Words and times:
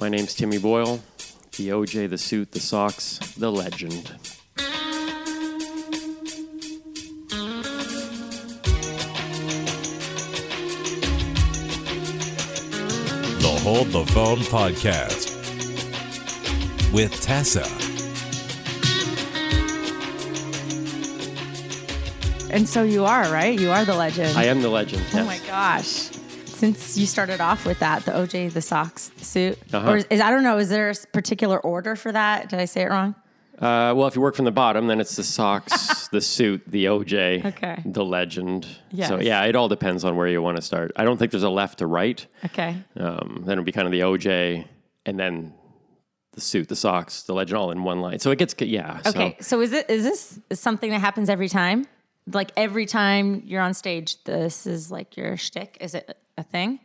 My 0.00 0.08
name's 0.08 0.34
Timmy 0.34 0.56
Boyle, 0.56 1.02
the 1.58 1.68
OJ, 1.68 2.08
the 2.08 2.16
suit, 2.16 2.52
the 2.52 2.58
socks, 2.58 3.18
the 3.36 3.52
legend. 3.52 4.10
The 13.42 13.60
Hold 13.62 13.88
the 13.88 14.06
Phone 14.06 14.38
Podcast 14.38 15.36
with 16.94 17.20
Tessa. 17.20 17.66
And 22.50 22.66
so 22.66 22.84
you 22.84 23.04
are, 23.04 23.30
right? 23.30 23.60
You 23.60 23.70
are 23.70 23.84
the 23.84 23.94
legend. 23.94 24.38
I 24.38 24.44
am 24.44 24.62
the 24.62 24.70
legend. 24.70 25.04
Oh 25.12 25.18
yes. 25.18 25.26
my 25.26 25.46
gosh. 25.46 26.19
Since 26.60 26.98
you 26.98 27.06
started 27.06 27.40
off 27.40 27.64
with 27.64 27.78
that, 27.78 28.04
the 28.04 28.12
OJ, 28.12 28.52
the 28.52 28.60
socks, 28.60 29.08
the 29.16 29.24
suit, 29.24 29.58
Uh-huh. 29.72 29.92
or 29.92 29.96
is, 29.96 30.20
I 30.20 30.28
don't 30.30 30.42
know, 30.42 30.58
is 30.58 30.68
there 30.68 30.90
a 30.90 30.94
particular 31.10 31.58
order 31.58 31.96
for 31.96 32.12
that? 32.12 32.50
Did 32.50 32.58
I 32.60 32.66
say 32.66 32.82
it 32.82 32.90
wrong? 32.90 33.14
Uh, 33.58 33.94
well, 33.96 34.06
if 34.06 34.14
you 34.14 34.20
work 34.20 34.34
from 34.36 34.44
the 34.44 34.50
bottom, 34.50 34.86
then 34.86 35.00
it's 35.00 35.16
the 35.16 35.22
socks, 35.24 36.08
the 36.12 36.20
suit, 36.20 36.62
the 36.66 36.84
OJ, 36.84 37.46
Okay. 37.46 37.82
the 37.86 38.04
legend. 38.04 38.66
So 39.06 39.18
yeah, 39.20 39.42
it 39.44 39.56
all 39.56 39.68
depends 39.68 40.04
on 40.04 40.16
where 40.16 40.28
you 40.28 40.42
want 40.42 40.56
to 40.56 40.62
start. 40.62 40.92
I 40.96 41.04
don't 41.04 41.16
think 41.16 41.30
there's 41.30 41.42
a 41.44 41.48
left 41.50 41.78
to 41.78 41.86
right. 41.86 42.26
Okay. 42.44 42.76
Um, 42.94 43.42
then 43.46 43.54
it'd 43.54 43.64
be 43.64 43.72
kind 43.72 43.86
of 43.86 43.92
the 43.92 44.00
OJ, 44.00 44.66
and 45.06 45.18
then 45.18 45.54
the 46.32 46.42
suit, 46.42 46.68
the 46.68 46.76
socks, 46.76 47.22
the 47.22 47.32
legend, 47.32 47.56
all 47.56 47.70
in 47.70 47.82
one 47.84 48.00
line. 48.02 48.18
So 48.18 48.30
it 48.32 48.38
gets 48.38 48.54
yeah. 48.60 49.00
Okay. 49.06 49.36
So, 49.40 49.56
So, 49.56 49.60
is 49.62 49.72
it 49.72 49.88
is 49.88 50.04
this 50.04 50.40
something 50.60 50.90
that 50.90 51.00
happens 51.00 51.30
every 51.30 51.48
time? 51.48 51.86
Like 52.30 52.50
every 52.56 52.84
time 52.84 53.42
you're 53.46 53.62
on 53.62 53.72
stage, 53.72 54.22
this 54.24 54.66
is 54.66 54.90
like 54.90 55.16
your 55.16 55.38
shtick. 55.38 55.78
Is 55.80 55.94
it 55.94 56.16
a 56.40 56.44
thing? 56.44 56.80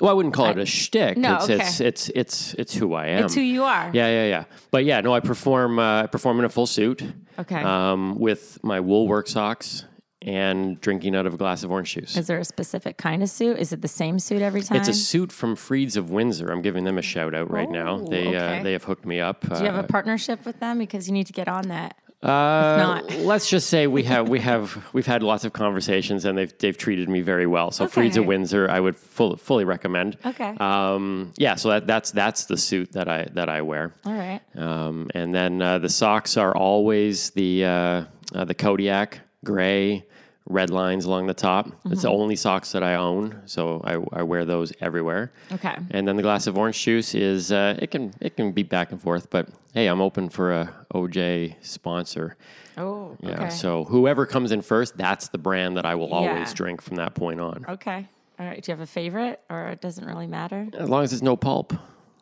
well, 0.00 0.10
I 0.10 0.14
wouldn't 0.14 0.34
call 0.34 0.46
it 0.46 0.58
a 0.58 0.66
shtick. 0.66 1.16
No, 1.16 1.36
it's, 1.36 1.44
okay. 1.44 1.54
it's 1.54 1.80
it's 1.80 2.08
it's 2.10 2.54
it's 2.54 2.74
who 2.74 2.92
I 2.94 3.06
am. 3.08 3.24
It's 3.24 3.34
who 3.34 3.40
you 3.40 3.64
are. 3.64 3.90
Yeah, 3.94 4.08
yeah, 4.08 4.26
yeah. 4.26 4.44
But 4.70 4.84
yeah, 4.84 5.00
no, 5.00 5.14
I 5.14 5.20
perform. 5.20 5.78
Uh, 5.78 6.02
I 6.02 6.06
perform 6.06 6.38
in 6.38 6.44
a 6.44 6.48
full 6.50 6.66
suit. 6.66 7.02
Okay. 7.38 7.62
Um, 7.62 8.18
with 8.18 8.62
my 8.62 8.80
wool 8.80 9.08
work 9.08 9.26
socks 9.26 9.86
and 10.22 10.80
drinking 10.80 11.14
out 11.14 11.24
of 11.24 11.34
a 11.34 11.36
glass 11.36 11.62
of 11.62 11.70
orange 11.70 11.94
juice. 11.94 12.16
Is 12.16 12.26
there 12.26 12.38
a 12.38 12.44
specific 12.44 12.98
kind 12.98 13.22
of 13.22 13.30
suit? 13.30 13.58
Is 13.58 13.72
it 13.72 13.80
the 13.80 13.88
same 13.88 14.18
suit 14.18 14.42
every 14.42 14.60
time? 14.62 14.78
It's 14.78 14.88
a 14.88 14.94
suit 14.94 15.30
from 15.30 15.54
Freeds 15.54 15.96
of 15.96 16.10
Windsor. 16.10 16.50
I'm 16.50 16.62
giving 16.62 16.84
them 16.84 16.98
a 16.98 17.02
shout 17.02 17.34
out 17.34 17.50
right 17.50 17.70
now. 17.70 18.00
Oh, 18.00 18.06
They 18.06 18.28
okay. 18.28 18.58
uh, 18.58 18.62
they 18.62 18.72
have 18.72 18.84
hooked 18.84 19.06
me 19.06 19.20
up. 19.20 19.48
Do 19.48 19.58
you 19.60 19.66
have 19.66 19.76
a 19.76 19.86
partnership 19.86 20.44
with 20.44 20.58
them? 20.58 20.78
Because 20.78 21.06
you 21.06 21.14
need 21.14 21.26
to 21.28 21.32
get 21.32 21.48
on 21.48 21.68
that. 21.68 21.96
Uh, 22.26 23.02
let's 23.18 23.48
just 23.48 23.70
say 23.70 23.86
we 23.86 24.02
have 24.02 24.28
we 24.28 24.40
have 24.40 24.84
we've 24.92 25.06
had 25.06 25.22
lots 25.22 25.44
of 25.44 25.52
conversations 25.52 26.24
and 26.24 26.36
they've 26.36 26.56
they've 26.58 26.76
treated 26.76 27.08
me 27.08 27.20
very 27.20 27.46
well. 27.46 27.70
So 27.70 27.86
Freeds 27.86 28.16
of 28.16 28.26
Windsor, 28.26 28.68
I 28.68 28.80
would 28.80 28.96
full, 28.96 29.36
fully 29.36 29.64
recommend. 29.64 30.18
Okay. 30.24 30.56
Um, 30.58 31.32
yeah, 31.36 31.54
so 31.54 31.70
that, 31.70 31.86
that's 31.86 32.10
that's 32.10 32.46
the 32.46 32.56
suit 32.56 32.92
that 32.92 33.08
I 33.08 33.28
that 33.34 33.48
I 33.48 33.62
wear. 33.62 33.94
All 34.04 34.12
right. 34.12 34.40
Um, 34.56 35.08
and 35.14 35.34
then 35.34 35.62
uh, 35.62 35.78
the 35.78 35.88
socks 35.88 36.36
are 36.36 36.54
always 36.56 37.30
the 37.30 37.64
uh, 37.64 38.04
uh, 38.34 38.44
the 38.44 38.54
Kodiak 38.54 39.20
gray 39.44 40.04
red 40.46 40.70
lines 40.70 41.04
along 41.04 41.26
the 41.26 41.34
top. 41.34 41.68
It's 41.86 42.02
the 42.02 42.08
only 42.08 42.36
socks 42.36 42.72
that 42.72 42.82
I 42.82 42.94
own, 42.94 43.42
so 43.46 43.80
I, 43.84 43.94
I 44.20 44.22
wear 44.22 44.44
those 44.44 44.72
everywhere. 44.80 45.32
Okay. 45.52 45.74
And 45.90 46.06
then 46.06 46.16
the 46.16 46.22
glass 46.22 46.46
of 46.46 46.56
orange 46.56 46.80
juice 46.82 47.14
is 47.14 47.52
uh, 47.52 47.76
it 47.80 47.90
can 47.90 48.14
it 48.20 48.36
can 48.36 48.52
be 48.52 48.62
back 48.62 48.92
and 48.92 49.00
forth, 49.02 49.28
but 49.30 49.48
hey, 49.74 49.86
I'm 49.88 50.00
open 50.00 50.28
for 50.28 50.52
a 50.52 50.72
OJ 50.94 51.56
sponsor. 51.62 52.36
Oh. 52.78 53.16
Yeah. 53.20 53.30
okay. 53.30 53.50
So 53.50 53.84
whoever 53.84 54.26
comes 54.26 54.52
in 54.52 54.62
first, 54.62 54.96
that's 54.96 55.28
the 55.28 55.38
brand 55.38 55.76
that 55.76 55.86
I 55.86 55.94
will 55.94 56.12
always 56.12 56.48
Yeah. 56.48 56.54
drink 56.54 56.82
from 56.82 56.96
that 56.96 57.14
point 57.14 57.40
on. 57.40 57.64
Okay. 57.68 58.06
All 58.38 58.46
right. 58.46 58.62
Do 58.62 58.70
you 58.70 58.76
have 58.76 58.82
a 58.82 58.86
favorite, 58.86 59.40
or 59.48 59.68
it 59.68 59.80
doesn't 59.80 60.04
really 60.04 60.26
matter? 60.26 60.68
As 60.78 60.88
long 60.88 61.02
as 61.02 61.12
it's 61.12 61.22
no 61.22 61.36
pulp. 61.36 61.72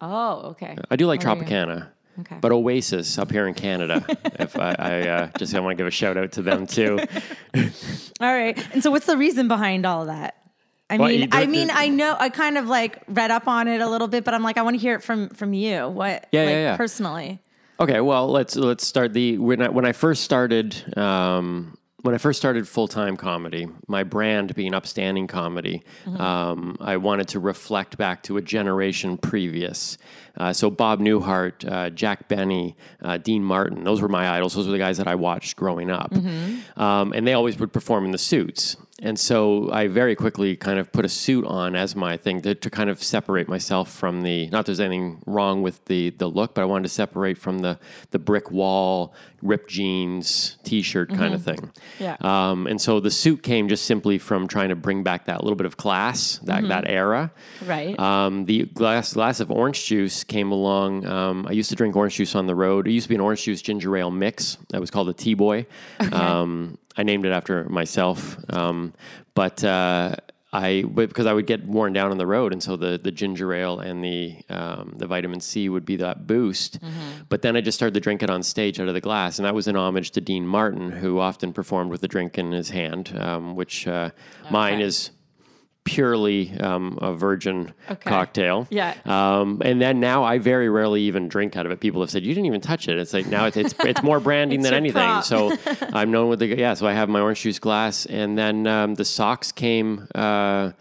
Oh, 0.00 0.50
okay. 0.50 0.76
I 0.90 0.96
do 0.96 1.06
like 1.06 1.22
What 1.24 1.28
are 1.28 1.36
you- 1.36 1.42
Tropicana. 1.44 1.88
Okay. 2.20 2.36
But 2.40 2.52
Oasis 2.52 3.18
up 3.18 3.30
here 3.30 3.46
in 3.46 3.54
Canada, 3.54 4.04
if 4.38 4.58
I, 4.58 4.74
I 4.78 5.08
uh, 5.08 5.30
just 5.38 5.54
I 5.54 5.60
want 5.60 5.72
to 5.72 5.80
give 5.80 5.86
a 5.86 5.90
shout 5.90 6.16
out 6.16 6.32
to 6.32 6.42
them 6.42 6.66
too. 6.66 6.98
All 8.20 8.32
right. 8.34 8.56
And 8.72 8.82
so, 8.82 8.90
what's 8.90 9.06
the 9.06 9.16
reason 9.16 9.48
behind 9.48 9.84
all 9.84 10.02
of 10.02 10.06
that? 10.08 10.36
I 10.90 10.96
Well, 10.98 11.08
mean, 11.08 11.28
I 11.32 11.46
mean, 11.46 11.70
I 11.72 11.88
know 11.88 12.16
I 12.18 12.28
kind 12.28 12.58
of 12.58 12.66
like 12.66 13.02
read 13.08 13.30
up 13.30 13.48
on 13.48 13.68
it 13.68 13.80
a 13.80 13.88
little 13.88 14.06
bit, 14.08 14.22
but 14.24 14.34
I'm 14.34 14.42
like, 14.42 14.58
I 14.58 14.62
want 14.62 14.74
to 14.74 14.80
hear 14.80 14.94
it 14.94 15.02
from 15.02 15.30
from 15.30 15.52
you. 15.54 15.88
What? 15.88 16.26
Yeah, 16.30 16.42
like, 16.42 16.50
yeah, 16.50 16.60
yeah. 16.60 16.76
Personally. 16.76 17.40
Okay, 17.80 18.00
well 18.00 18.28
let's 18.30 18.54
let's 18.54 18.86
start 18.86 19.12
the 19.12 19.38
when 19.38 19.60
I 19.62 19.68
when 19.70 19.84
I 19.84 19.92
first 19.92 20.22
started 20.22 20.96
um, 20.96 21.76
when 22.04 22.14
I 22.14 22.18
first 22.18 22.38
started 22.38 22.68
full 22.68 22.86
time 22.86 23.16
comedy, 23.16 23.66
my 23.88 24.04
brand 24.04 24.54
being 24.54 24.74
upstanding 24.74 25.26
comedy, 25.26 25.82
um, 26.18 26.76
I 26.78 26.98
wanted 26.98 27.28
to 27.28 27.40
reflect 27.40 27.96
back 27.96 28.22
to 28.24 28.36
a 28.36 28.42
generation 28.42 29.16
previous. 29.16 29.96
Uh, 30.36 30.52
so 30.52 30.68
Bob 30.68 31.00
Newhart, 31.00 31.66
uh, 31.66 31.88
Jack 31.88 32.28
Benny, 32.28 32.76
uh, 33.00 33.16
Dean 33.16 33.42
Martin, 33.42 33.84
those 33.84 34.02
were 34.02 34.08
my 34.08 34.28
idols. 34.28 34.54
Those 34.54 34.66
were 34.66 34.72
the 34.72 34.78
guys 34.78 34.98
that 34.98 35.08
I 35.08 35.14
watched 35.14 35.56
growing 35.56 35.90
up, 35.90 36.12
um, 36.76 37.14
and 37.14 37.26
they 37.26 37.32
always 37.32 37.58
would 37.58 37.72
perform 37.72 38.04
in 38.04 38.10
the 38.10 38.18
suits. 38.18 38.76
And 39.02 39.18
so 39.18 39.72
I 39.72 39.88
very 39.88 40.14
quickly 40.14 40.54
kind 40.54 40.78
of 40.78 40.92
put 40.92 41.04
a 41.04 41.08
suit 41.08 41.44
on 41.46 41.74
as 41.74 41.96
my 41.96 42.16
thing 42.16 42.40
to, 42.42 42.54
to 42.54 42.70
kind 42.70 42.88
of 42.88 43.02
separate 43.02 43.48
myself 43.48 43.92
from 43.92 44.22
the. 44.22 44.46
Not 44.50 44.66
there's 44.66 44.78
anything 44.78 45.20
wrong 45.26 45.62
with 45.62 45.84
the 45.86 46.10
the 46.10 46.28
look, 46.28 46.54
but 46.54 46.62
I 46.62 46.64
wanted 46.64 46.84
to 46.84 46.88
separate 46.90 47.36
from 47.36 47.58
the 47.58 47.80
the 48.12 48.20
brick 48.20 48.52
wall, 48.52 49.12
ripped 49.42 49.68
jeans, 49.68 50.58
t-shirt 50.62 51.12
kind 51.12 51.34
of 51.34 51.42
thing. 51.42 51.72
Yeah. 51.98 52.16
Um, 52.20 52.68
and 52.68 52.80
so 52.80 53.00
the 53.00 53.10
suit 53.10 53.42
came 53.42 53.68
just 53.68 53.84
simply 53.84 54.16
from 54.16 54.46
trying 54.46 54.68
to 54.68 54.76
bring 54.76 55.02
back 55.02 55.24
that 55.24 55.42
little 55.42 55.56
bit 55.56 55.66
of 55.66 55.76
class, 55.76 56.38
that 56.44 56.68
that 56.68 56.88
era. 56.88 57.32
Right. 57.66 57.98
Um, 57.98 58.44
the 58.44 58.66
glass 58.66 59.14
glass 59.14 59.40
of 59.40 59.50
orange 59.50 59.86
juice 59.86 60.22
came 60.22 60.52
along. 60.52 61.04
Um, 61.04 61.46
I 61.48 61.52
used 61.52 61.68
to 61.70 61.76
drink 61.76 61.96
orange 61.96 62.14
juice 62.14 62.36
on 62.36 62.46
the 62.46 62.54
road. 62.54 62.86
It 62.86 62.92
used 62.92 63.06
to 63.06 63.08
be 63.08 63.16
an 63.16 63.20
orange 63.20 63.42
juice 63.42 63.60
ginger 63.60 63.96
ale 63.96 64.12
mix. 64.12 64.56
That 64.70 64.80
was 64.80 64.92
called 64.92 65.08
a 65.08 65.12
T 65.12 65.34
Boy. 65.34 65.66
Um, 66.12 66.78
I 66.96 67.02
named 67.02 67.26
it 67.26 67.32
after 67.32 67.64
myself, 67.64 68.36
um, 68.50 68.92
but. 69.34 69.62
Uh, 69.64 70.16
I 70.54 70.82
because 70.82 71.26
I 71.26 71.32
would 71.32 71.48
get 71.48 71.66
worn 71.66 71.92
down 71.92 72.12
on 72.12 72.16
the 72.16 72.28
road, 72.28 72.52
and 72.52 72.62
so 72.62 72.76
the 72.76 72.96
the 72.96 73.10
ginger 73.10 73.52
ale 73.52 73.80
and 73.80 74.04
the 74.04 74.36
um, 74.48 74.94
the 74.96 75.06
vitamin 75.08 75.40
C 75.40 75.68
would 75.68 75.84
be 75.84 75.96
that 75.96 76.28
boost. 76.28 76.78
But 77.28 77.42
then 77.42 77.56
I 77.56 77.60
just 77.60 77.76
started 77.76 77.94
to 77.94 78.00
drink 78.00 78.22
it 78.22 78.30
on 78.30 78.44
stage 78.44 78.78
out 78.78 78.86
of 78.86 78.94
the 78.94 79.00
glass, 79.00 79.40
and 79.40 79.46
that 79.46 79.54
was 79.54 79.66
an 79.66 79.74
homage 79.74 80.12
to 80.12 80.20
Dean 80.20 80.46
Martin, 80.46 80.92
who 80.92 81.18
often 81.18 81.52
performed 81.52 81.90
with 81.90 82.04
a 82.04 82.08
drink 82.08 82.38
in 82.38 82.52
his 82.52 82.70
hand, 82.70 83.12
um, 83.18 83.56
which 83.56 83.88
uh, 83.88 84.10
mine 84.48 84.80
is 84.80 85.10
purely 85.84 86.50
um, 86.60 86.98
a 87.02 87.12
virgin 87.14 87.72
Okay. 87.90 88.08
cocktail. 88.08 88.66
Yeah. 88.70 88.94
Um, 89.04 89.60
and 89.64 89.80
then 89.80 90.00
now 90.00 90.24
I 90.24 90.38
very 90.38 90.68
rarely 90.70 91.02
even 91.02 91.28
drink 91.28 91.56
out 91.56 91.66
of 91.66 91.72
it. 91.72 91.80
People 91.80 92.00
have 92.00 92.10
said 92.10 92.24
you 92.24 92.32
didn't 92.34 92.46
even 92.46 92.60
touch 92.62 92.88
it. 92.88 92.96
It's 92.98 93.12
like 93.12 93.26
now 93.26 93.44
it's 93.46 93.56
it's, 93.56 93.74
it's 93.80 94.02
more 94.02 94.18
branding 94.28 94.60
It's 94.60 94.68
than 94.68 94.74
anything. 94.74 95.02
prop. 95.02 95.24
So 95.24 95.56
I'm 95.92 96.10
known 96.10 96.28
with 96.30 96.38
the 96.38 96.46
yeah. 96.46 96.74
So 96.74 96.86
I 96.86 96.92
have 96.94 97.08
my 97.08 97.20
orange 97.20 97.42
juice 97.42 97.58
glass, 97.58 98.06
and 98.06 98.36
then 98.38 98.66
um, 98.66 98.94
the 98.94 99.04
socks 99.04 99.52
came 99.52 100.08
uh, 100.14 100.72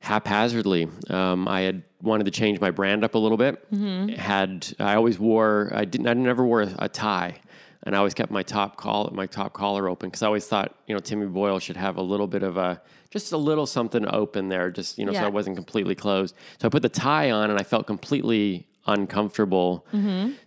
haphazardly. 0.00 0.88
Um, 1.08 1.46
I 1.48 1.60
had 1.62 1.82
wanted 2.02 2.24
to 2.24 2.30
change 2.30 2.60
my 2.60 2.70
brand 2.70 3.04
up 3.04 3.14
a 3.14 3.18
little 3.18 3.36
bit. 3.38 3.70
Mm-hmm. 3.70 4.14
Had 4.14 4.68
I 4.78 4.94
always 4.94 5.18
wore 5.18 5.70
I 5.74 5.84
didn't 5.84 6.06
I 6.08 6.14
never 6.14 6.44
wore 6.44 6.62
a, 6.62 6.74
a 6.78 6.88
tie. 6.88 7.36
And 7.82 7.94
I 7.94 7.98
always 7.98 8.12
kept 8.12 8.30
my 8.30 8.42
top 8.42 8.76
collar, 8.76 9.10
my 9.10 9.24
top 9.24 9.54
collar 9.54 9.88
open 9.88 10.10
because 10.10 10.22
I 10.22 10.26
always 10.26 10.46
thought, 10.46 10.74
you 10.86 10.94
know, 10.94 10.98
Timmy 11.00 11.24
Boyle 11.26 11.58
should 11.58 11.78
have 11.78 11.96
a 11.96 12.02
little 12.02 12.26
bit 12.26 12.42
of 12.42 12.58
a, 12.58 12.78
just 13.10 13.32
a 13.32 13.36
little 13.36 13.66
something 13.66 14.06
open 14.08 14.48
there, 14.48 14.70
just 14.70 14.98
you 14.98 15.04
know, 15.04 15.12
so 15.12 15.26
I 15.26 15.30
wasn't 15.30 15.56
completely 15.56 15.94
closed. 15.94 16.34
So 16.60 16.66
I 16.66 16.70
put 16.70 16.82
the 16.82 16.88
tie 16.88 17.30
on, 17.30 17.50
and 17.50 17.58
I 17.58 17.62
felt 17.64 17.86
completely 17.86 18.66
uncomfortable. 18.86 19.84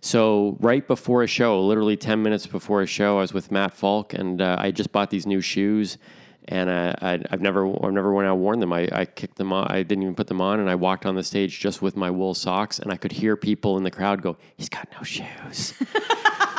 So 0.00 0.56
right 0.60 0.86
before 0.86 1.22
a 1.22 1.26
show, 1.26 1.60
literally 1.60 1.96
ten 1.96 2.22
minutes 2.22 2.46
before 2.46 2.82
a 2.82 2.86
show, 2.86 3.18
I 3.18 3.20
was 3.20 3.32
with 3.34 3.50
Matt 3.50 3.74
Falk, 3.74 4.14
and 4.14 4.40
uh, 4.40 4.56
I 4.58 4.70
just 4.70 4.92
bought 4.92 5.10
these 5.10 5.26
new 5.26 5.40
shoes. 5.40 5.98
And 6.46 6.68
uh, 6.68 6.94
I, 7.00 7.22
I've 7.30 7.40
never, 7.40 7.66
I've 7.82 7.94
never 7.94 8.12
went 8.12 8.28
out 8.28 8.36
worn 8.36 8.60
them. 8.60 8.70
I, 8.70 8.86
I 8.92 9.06
kicked 9.06 9.36
them 9.38 9.50
on. 9.50 9.66
I 9.72 9.82
didn't 9.82 10.02
even 10.02 10.14
put 10.14 10.26
them 10.26 10.42
on, 10.42 10.60
and 10.60 10.68
I 10.68 10.74
walked 10.74 11.06
on 11.06 11.14
the 11.14 11.22
stage 11.22 11.58
just 11.58 11.80
with 11.80 11.96
my 11.96 12.10
wool 12.10 12.34
socks, 12.34 12.78
and 12.78 12.92
I 12.92 12.96
could 12.98 13.12
hear 13.12 13.34
people 13.34 13.78
in 13.78 13.82
the 13.82 13.90
crowd 13.90 14.20
go, 14.20 14.36
"He's 14.58 14.68
got 14.68 14.86
no 14.92 15.02
shoes." 15.02 15.72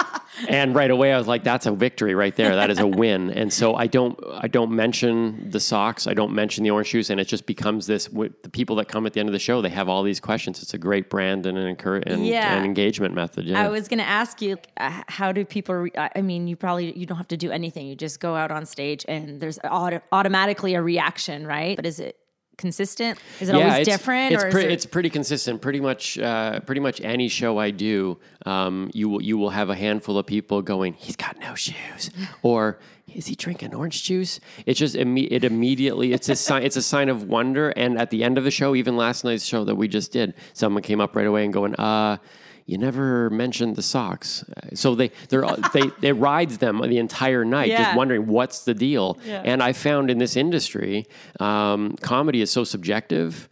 and 0.47 0.75
right 0.75 0.91
away 0.91 1.13
I 1.13 1.17
was 1.17 1.27
like, 1.27 1.43
"That's 1.43 1.65
a 1.65 1.71
victory 1.71 2.15
right 2.15 2.35
there. 2.35 2.55
That 2.55 2.69
is 2.69 2.79
a 2.79 2.87
win." 3.01 3.29
And 3.31 3.51
so 3.51 3.75
I 3.75 3.87
don't, 3.87 4.19
I 4.33 4.47
don't 4.47 4.71
mention 4.71 5.49
the 5.49 5.59
socks. 5.59 6.07
I 6.07 6.13
don't 6.13 6.33
mention 6.33 6.63
the 6.63 6.69
orange 6.71 6.87
shoes, 6.89 7.09
and 7.09 7.19
it 7.19 7.27
just 7.27 7.45
becomes 7.45 7.87
this. 7.87 8.09
with 8.09 8.41
The 8.43 8.49
people 8.49 8.75
that 8.77 8.87
come 8.87 9.05
at 9.05 9.13
the 9.13 9.19
end 9.19 9.29
of 9.29 9.33
the 9.33 9.39
show, 9.39 9.61
they 9.61 9.69
have 9.69 9.87
all 9.89 10.03
these 10.03 10.19
questions. 10.19 10.61
It's 10.61 10.73
a 10.73 10.77
great 10.77 11.09
brand 11.09 11.45
and 11.45 11.57
an 11.57 11.67
encourage 11.67 12.03
and 12.07 12.25
Yeah. 12.25 12.55
an 12.57 12.65
engagement 12.65 13.13
method. 13.13 13.45
Yeah. 13.45 13.63
I 13.63 13.69
was 13.69 13.87
going 13.87 13.99
to 13.99 14.07
ask 14.07 14.41
you, 14.41 14.57
uh, 14.77 15.01
how 15.07 15.31
do 15.31 15.45
people? 15.45 15.75
Re- 15.75 15.91
I 15.97 16.09
I 16.15 16.21
mean, 16.21 16.47
you 16.47 16.55
probably 16.55 16.97
you 16.97 17.05
don't 17.05 17.17
have 17.17 17.27
to 17.29 17.37
do 17.37 17.51
anything. 17.51 17.87
You 17.87 17.95
just 17.95 18.19
go 18.19 18.35
out 18.35 18.51
on 18.51 18.65
stage, 18.65 19.05
and 19.07 19.39
there's 19.39 19.59
auto- 19.63 20.01
automatically 20.11 20.73
a 20.75 20.81
reaction, 20.81 21.45
right? 21.47 21.75
But 21.75 21.85
is 21.85 21.99
it? 21.99 22.17
Consistent? 22.57 23.19
Is 23.39 23.49
it 23.49 23.55
always 23.55 23.79
it's, 23.79 23.89
different? 23.89 24.33
It's, 24.33 24.43
or 24.43 24.51
pre- 24.51 24.65
it- 24.65 24.71
it's 24.71 24.85
pretty 24.85 25.09
consistent. 25.09 25.61
Pretty 25.61 25.79
much, 25.79 26.17
uh, 26.19 26.59
pretty 26.61 26.81
much 26.81 27.01
any 27.01 27.27
show 27.27 27.57
I 27.57 27.71
do, 27.71 28.17
um, 28.45 28.89
you 28.93 29.09
will 29.09 29.21
you 29.21 29.37
will 29.37 29.49
have 29.51 29.69
a 29.69 29.75
handful 29.75 30.17
of 30.17 30.25
people 30.25 30.61
going, 30.61 30.93
"He's 30.93 31.15
got 31.15 31.39
no 31.39 31.55
shoes," 31.55 32.09
or 32.41 32.79
"Is 33.13 33.27
he 33.27 33.35
drinking 33.35 33.73
orange 33.73 34.03
juice?" 34.03 34.39
It's 34.65 34.79
just 34.79 34.95
imme- 34.95 35.27
it 35.31 35.43
immediately 35.43 36.13
it's 36.13 36.29
a 36.29 36.35
sign 36.35 36.63
it's 36.67 36.75
a 36.77 36.81
sign 36.81 37.09
of 37.09 37.23
wonder. 37.23 37.69
And 37.69 37.97
at 37.97 38.09
the 38.09 38.23
end 38.23 38.37
of 38.37 38.43
the 38.43 38.51
show, 38.51 38.75
even 38.75 38.97
last 38.97 39.23
night's 39.23 39.45
show 39.45 39.63
that 39.65 39.75
we 39.75 39.87
just 39.87 40.11
did, 40.11 40.33
someone 40.53 40.83
came 40.83 41.01
up 41.01 41.15
right 41.15 41.27
away 41.27 41.43
and 41.43 41.53
going, 41.53 41.75
"Uh." 41.75 42.17
You 42.65 42.79
never 42.79 43.29
mentioned 43.29 43.75
the 43.75 43.83
socks, 43.83 44.43
so 44.73 44.95
they 44.95 45.11
they're 45.29 45.45
all- 45.45 45.57
they 46.01 46.11
rides 46.29 46.57
them 46.57 46.81
the 46.81 46.97
entire 46.97 47.45
night, 47.45 47.69
Yeah. 47.69 47.83
just 47.83 47.95
wondering 47.97 48.25
what's 48.25 48.65
the 48.65 48.73
deal. 48.73 49.19
Yeah. 49.25 49.41
And 49.45 49.61
I 49.61 49.71
found 49.73 50.09
in 50.09 50.17
this 50.17 50.35
industry, 50.35 51.05
um, 51.39 51.95
comedy 52.01 52.41
is 52.41 52.49
so 52.51 52.63
subjective 52.63 53.47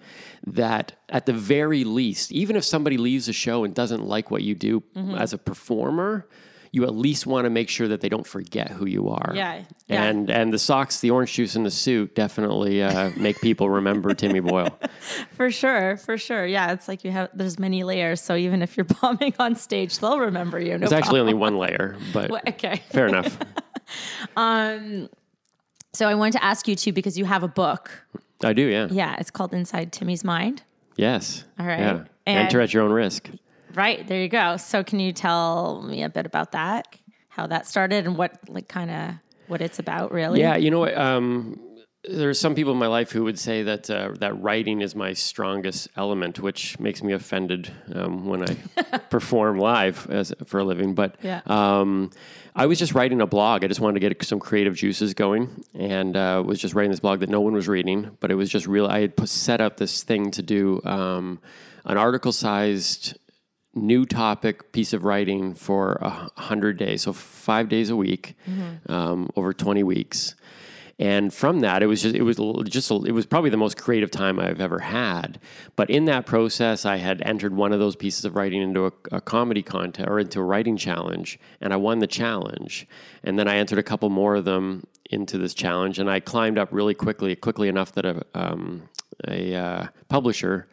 that 0.47 0.93
at 1.09 1.25
the 1.27 1.33
very 1.33 1.83
least, 1.83 2.31
even 2.31 2.55
if 2.55 2.63
somebody 2.63 2.97
leaves 2.97 3.29
a 3.29 3.33
show 3.33 3.63
and 3.63 3.73
doesn't 3.75 4.03
like 4.03 4.31
what 4.31 4.41
you 4.41 4.55
do 4.55 4.81
Mm-hmm. 4.95 5.15
as 5.15 5.31
a 5.33 5.37
performer, 5.37 6.27
you 6.75 6.83
at 6.85 6.95
least 6.95 7.27
want 7.27 7.45
to 7.45 7.51
make 7.51 7.69
sure 7.69 7.87
that 7.87 8.01
they 8.01 8.09
don't 8.09 8.25
forget 8.25 8.71
who 8.71 8.87
you 8.87 9.07
are. 9.07 9.31
Yeah, 9.35 9.61
yeah. 9.87 10.03
And 10.05 10.29
and 10.29 10.51
the 10.51 10.57
socks, 10.57 10.99
the 11.01 11.11
orange 11.11 11.31
juice, 11.31 11.55
and 11.55 11.63
the 11.65 11.69
suit 11.71 12.15
definitely 12.15 12.81
uh, 12.81 13.11
make 13.15 13.39
people 13.41 13.69
remember 13.69 14.13
Timmy 14.15 14.39
Boyle. 14.39 14.75
For 15.37 15.51
sure, 15.51 15.97
for 15.97 16.17
sure. 16.17 16.45
Yeah, 16.47 16.71
it's 16.71 16.87
like 16.87 17.03
you 17.03 17.11
have 17.11 17.29
there's 17.33 17.59
many 17.59 17.83
layers, 17.83 18.19
so 18.21 18.35
even 18.35 18.61
if 18.63 18.75
you're 18.75 18.85
bombing 19.01 19.33
on 19.37 19.55
stage, 19.55 19.99
they'll 19.99 20.17
remember 20.19 20.59
you. 20.59 20.75
No 20.77 20.83
It's 20.83 20.91
actually 20.91 21.19
only 21.19 21.35
one 21.35 21.57
layer, 21.57 21.95
but 22.11 22.31
Well, 22.31 22.41
okay. 22.47 22.81
fair 22.89 23.05
enough. 23.07 23.37
um, 24.35 25.09
So 25.93 26.07
I 26.09 26.15
wanted 26.15 26.33
to 26.33 26.43
ask 26.43 26.67
you 26.67 26.75
too 26.75 26.91
because 26.91 27.17
you 27.19 27.25
have 27.25 27.43
a 27.43 27.47
book. 27.47 27.91
I 28.43 28.53
do, 28.53 28.63
yeah. 28.63 28.87
Yeah, 28.89 29.15
it's 29.19 29.29
called 29.31 29.53
Inside 29.53 29.91
Timmy's 29.93 30.23
Mind. 30.23 30.63
Yes. 30.97 31.45
All 31.59 31.65
right. 31.67 31.79
Yeah. 31.79 32.03
And- 32.25 32.39
Enter 32.39 32.61
at 32.61 32.73
your 32.73 32.83
own 32.83 32.91
risk. 32.91 33.29
Right, 33.75 34.05
there 34.07 34.21
you 34.21 34.29
go. 34.29 34.57
So 34.57 34.83
can 34.83 34.99
you 34.99 35.13
tell 35.13 35.81
me 35.81 36.03
a 36.03 36.09
bit 36.09 36.25
about 36.25 36.51
that? 36.51 36.87
How 37.29 37.47
that 37.47 37.65
started 37.67 38.05
and 38.05 38.15
what 38.17 38.37
like 38.47 38.67
kind 38.67 38.91
of 38.91 39.11
what 39.47 39.61
it's 39.61 39.79
about 39.79 40.11
really? 40.11 40.39
Yeah, 40.39 40.55
you 40.55 40.69
know 40.69 40.79
what? 40.79 40.95
Um, 40.95 41.59
there's 42.07 42.39
some 42.39 42.53
people 42.53 42.73
in 42.73 42.79
my 42.79 42.87
life 42.87 43.11
who 43.11 43.23
would 43.23 43.39
say 43.39 43.63
that 43.63 43.89
uh, 43.89 44.11
that 44.19 44.39
writing 44.41 44.81
is 44.81 44.93
my 44.93 45.13
strongest 45.13 45.87
element, 45.95 46.39
which 46.39 46.77
makes 46.79 47.01
me 47.01 47.13
offended 47.13 47.71
um, 47.95 48.25
when 48.27 48.43
I 48.43 48.97
perform 49.09 49.57
live 49.57 50.09
as, 50.09 50.33
for 50.45 50.59
a 50.59 50.63
living. 50.63 50.93
But 50.95 51.15
Yeah. 51.21 51.41
um, 51.47 52.11
I 52.55 52.65
was 52.65 52.77
just 52.77 52.93
writing 52.93 53.21
a 53.21 53.25
blog. 53.25 53.63
I 53.63 53.67
just 53.67 53.79
wanted 53.79 53.99
to 54.01 54.09
get 54.09 54.23
some 54.23 54.39
creative 54.39 54.75
juices 54.75 55.13
going, 55.13 55.63
and 55.73 56.15
uh, 56.15 56.43
was 56.45 56.59
just 56.59 56.75
writing 56.75 56.91
this 56.91 56.99
blog 56.99 57.21
that 57.21 57.29
no 57.29 57.41
one 57.41 57.53
was 57.53 57.67
reading. 57.67 58.15
But 58.19 58.31
it 58.31 58.35
was 58.35 58.49
just 58.49 58.67
real. 58.67 58.85
I 58.85 58.99
had 58.99 59.27
set 59.27 59.61
up 59.61 59.77
this 59.77 60.03
thing 60.03 60.29
to 60.31 60.41
do 60.43 60.81
um, 60.83 61.39
an 61.85 61.97
article-sized 61.97 63.17
new 63.75 64.05
topic 64.05 64.71
piece 64.71 64.93
of 64.93 65.03
writing 65.03 65.53
for 65.55 65.93
a 66.01 66.29
hundred 66.41 66.77
days, 66.77 67.03
so 67.03 67.13
five 67.13 67.69
days 67.69 67.89
a 67.89 67.95
week, 67.95 68.35
um, 68.87 69.29
over 69.35 69.53
twenty 69.53 69.83
weeks. 69.83 70.35
And 70.99 71.33
from 71.33 71.61
that, 71.61 71.81
it 71.81 71.87
was 71.87 72.03
just 72.03 72.15
it 72.15 72.21
was 72.21 72.37
just 72.69 72.91
a- 72.91 73.03
it 73.05 73.11
was 73.13 73.25
probably 73.25 73.49
the 73.49 73.57
most 73.57 73.77
creative 73.77 74.11
time 74.11 74.39
I've 74.39 74.61
ever 74.61 74.79
had. 74.79 75.39
But 75.75 75.89
in 75.89 76.05
that 76.05 76.27
process, 76.27 76.85
I 76.85 76.97
had 76.97 77.21
entered 77.23 77.55
one 77.55 77.73
of 77.73 77.79
those 77.79 77.95
pieces 77.95 78.25
of 78.25 78.35
writing 78.35 78.61
into 78.61 78.85
a, 78.85 78.91
a 79.11 79.19
comedy 79.19 79.63
contest 79.63 80.07
or 80.07 80.19
into 80.19 80.39
a 80.39 80.43
writing 80.43 80.77
challenge, 80.77 81.39
and 81.59 81.73
I 81.73 81.77
won 81.77 81.97
the 81.97 82.07
challenge. 82.07 82.87
And 83.23 83.39
then 83.39 83.47
I 83.47 83.55
entered 83.57 83.79
a 83.79 83.83
couple 83.83 84.09
more 84.11 84.35
of 84.35 84.45
them 84.45 84.85
into 85.09 85.39
this 85.39 85.55
challenge, 85.55 85.97
and 85.97 86.09
I 86.11 86.19
climbed 86.19 86.59
up 86.59 86.69
really 86.71 86.93
quickly, 86.93 87.35
quickly 87.35 87.69
enough 87.69 87.91
that 87.93 88.05
a 88.05 88.23
um, 88.35 88.83
a 89.27 89.55
uh, 89.55 89.87
publisher 90.09 90.67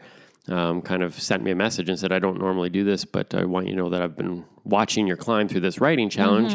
um, 0.51 0.83
kind 0.83 1.03
of 1.03 1.21
sent 1.21 1.43
me 1.43 1.51
a 1.51 1.55
message 1.55 1.89
and 1.89 1.99
said, 1.99 2.13
I 2.13 2.19
don't 2.19 2.39
normally 2.39 2.71
do 2.71 2.85
this, 2.85 3.05
but 3.05 3.35
I 3.35 3.45
want 3.45 3.67
you 3.67 3.73
to 3.73 3.79
know 3.79 3.91
that 3.91 4.03
I've 4.03 4.17
been 4.17 4.45
watching 4.65 5.07
your 5.07 5.17
climb 5.17 5.49
through 5.49 5.61
this 5.61 5.81
writing 5.81 6.11
challenge. 6.11 6.55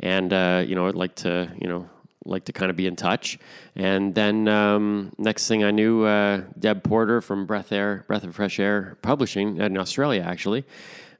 And, 0.00 0.32
uh, 0.32 0.64
you 0.66 0.74
know, 0.74 0.88
I'd 0.88 0.94
like 0.94 1.14
to, 1.16 1.50
you 1.60 1.68
know, 1.68 1.88
like 2.24 2.44
to 2.46 2.52
kind 2.52 2.70
of 2.70 2.76
be 2.76 2.86
in 2.86 2.96
touch. 2.96 3.38
And 3.74 4.14
then 4.14 4.48
um, 4.48 5.12
next 5.16 5.48
thing 5.48 5.64
I 5.64 5.70
knew, 5.70 6.04
uh, 6.04 6.42
Deb 6.58 6.82
Porter 6.82 7.20
from 7.20 7.46
Breath 7.46 7.72
Air, 7.72 8.04
Breath 8.06 8.24
of 8.24 8.34
Fresh 8.34 8.58
Air 8.58 8.98
Publishing 9.02 9.58
in 9.58 9.78
Australia, 9.78 10.22
actually, 10.22 10.64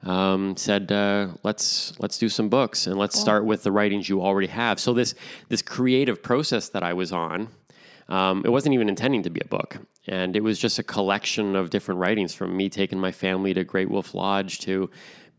um, 0.03 0.55
said, 0.57 0.91
uh, 0.91 1.29
"Let's 1.43 1.97
let's 1.99 2.17
do 2.17 2.29
some 2.29 2.49
books 2.49 2.87
and 2.87 2.97
let's 2.97 3.19
start 3.19 3.45
with 3.45 3.63
the 3.63 3.71
writings 3.71 4.09
you 4.09 4.21
already 4.21 4.47
have." 4.47 4.79
So 4.79 4.93
this 4.93 5.15
this 5.49 5.61
creative 5.61 6.21
process 6.21 6.69
that 6.69 6.83
I 6.83 6.93
was 6.93 7.11
on, 7.11 7.49
um, 8.09 8.43
it 8.45 8.49
wasn't 8.49 8.73
even 8.73 8.89
intending 8.89 9.23
to 9.23 9.29
be 9.29 9.41
a 9.41 9.47
book, 9.47 9.79
and 10.07 10.35
it 10.35 10.43
was 10.43 10.59
just 10.59 10.79
a 10.79 10.83
collection 10.83 11.55
of 11.55 11.69
different 11.69 11.99
writings 11.99 12.33
from 12.33 12.55
me 12.55 12.69
taking 12.69 12.99
my 12.99 13.11
family 13.11 13.53
to 13.53 13.63
Great 13.63 13.89
Wolf 13.89 14.13
Lodge 14.13 14.59
to 14.59 14.89